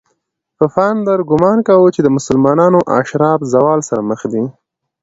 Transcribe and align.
پفاندر 0.57 1.19
ګومان 1.29 1.57
کاوه 1.67 1.89
چې 1.95 2.01
د 2.03 2.07
مسلمانانو 2.17 2.79
اشراف 2.99 3.39
زوال 3.53 3.79
سره 3.89 4.01
مخ 4.09 4.21
دي. 4.31 4.43